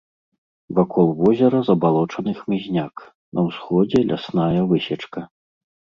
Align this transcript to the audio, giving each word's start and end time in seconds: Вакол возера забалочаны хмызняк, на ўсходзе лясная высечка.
Вакол 0.77 1.07
возера 1.19 1.59
забалочаны 1.69 2.33
хмызняк, 2.39 2.95
на 3.41 3.47
ўсходзе 3.49 3.99
лясная 4.13 4.61
высечка. 4.73 5.19